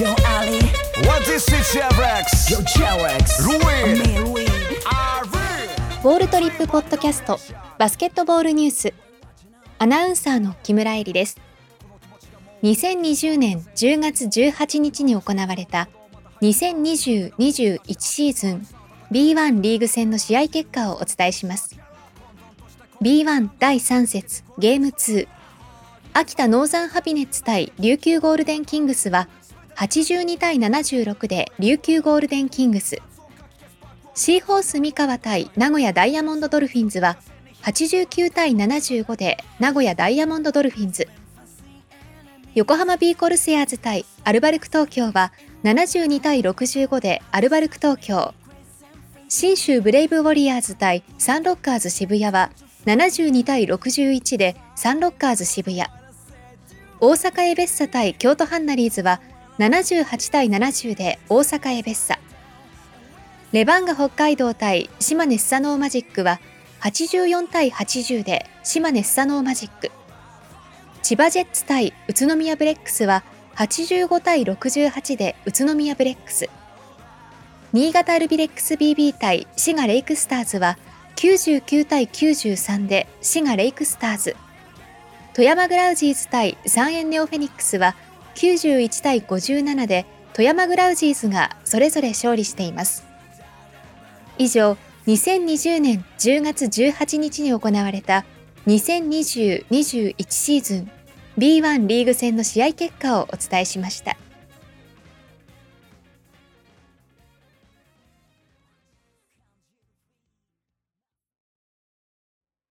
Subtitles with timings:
[0.00, 0.56] Yo Ali.
[1.06, 2.48] What is it, Chevrex?
[2.48, 3.98] Yo Cherex Ruin.
[3.98, 4.46] Me
[6.02, 7.38] ボールトリップポッドキャスト
[7.76, 8.94] バスケットボールニュース。
[9.78, 11.36] アナウンサーの木村恵里です。
[12.62, 15.90] 2020年10月18日に行われた
[16.40, 18.66] 2020-21シーズン
[19.12, 21.78] B1 リーグ戦の試合結果をお伝えします。
[23.02, 25.28] B1 第3節ゲーム2
[26.14, 29.28] 秋田ノーザンハピネッツ対琉球ゴールデンキングスは
[29.80, 32.98] 82対76で琉球ゴールデンキングス。
[34.14, 37.16] シーホース三河対名古屋ダイヤモンドドルフィンズは
[37.62, 41.08] 89対75で名古屋ダイヤモンドドルフィンズ。
[42.54, 45.32] 横浜ビーコルセアーズ対アルバルク東京は
[45.64, 48.34] 72対65でアルバルク東京。
[49.30, 52.50] 信州ブレイブウォリアーズ対サンロッカーズ渋谷は
[52.84, 55.84] 72対61でサンロッカーズ渋谷。
[57.02, 59.22] 大阪エベッサ対京都ハンナリーズは
[59.60, 62.18] 78対70で大阪エベッサ
[63.52, 66.40] レバンガ北海道対島根スサノーマジックは
[66.80, 69.90] 84対80で島根スサノーマジック。
[71.02, 73.22] 千葉ジェッツ対宇都宮ブレックスは
[73.56, 76.48] 85対68で宇都宮ブレックス。
[77.74, 80.78] 新潟アルビレックス BB 対滋賀レイクスターズは
[81.16, 84.36] 99対93で滋賀レイクスターズ。
[85.34, 87.94] 富山グラウジーズ対三円ネオフェニックスは
[88.40, 93.04] 91対57で富山グラウジーズがそれぞれ勝利しています
[94.38, 98.24] 以上2020年10月18日に行われた
[98.66, 100.90] 2020-21シーズン
[101.38, 104.16] B1 リーグ戦の試合結果をお伝えしました。